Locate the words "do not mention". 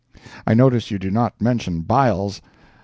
0.97-1.81